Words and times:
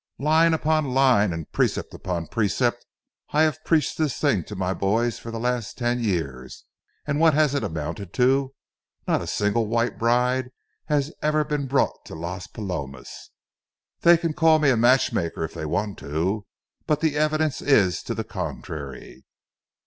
Line 0.17 0.51
upon 0.55 0.95
line 0.95 1.31
and 1.31 1.51
precept 1.51 1.93
upon 1.93 2.25
precept, 2.25 2.87
I 3.33 3.43
have 3.43 3.63
preached 3.63 3.99
this 3.99 4.17
thing 4.17 4.43
to 4.45 4.55
my 4.55 4.73
boys 4.73 5.19
for 5.19 5.29
the 5.29 5.39
last 5.39 5.77
ten 5.77 6.03
years, 6.03 6.65
and 7.05 7.19
what 7.19 7.35
has 7.35 7.53
it 7.53 7.63
amounted 7.63 8.11
to? 8.13 8.55
Not 9.07 9.21
a 9.21 9.27
single 9.27 9.67
white 9.67 9.99
bride 9.99 10.49
has 10.87 11.13
ever 11.21 11.43
been 11.43 11.67
brought 11.67 12.03
to 12.05 12.15
Las 12.15 12.47
Palomas. 12.47 13.29
They 13.99 14.17
can 14.17 14.33
call 14.33 14.57
me 14.57 14.71
a 14.71 14.75
matchmaker 14.75 15.43
if 15.43 15.53
they 15.53 15.67
want 15.67 15.99
to, 15.99 16.47
but 16.87 17.01
the 17.01 17.15
evidence 17.15 17.61
is 17.61 18.01
to 18.01 18.15
the 18.15 18.23
contrary." 18.23 19.23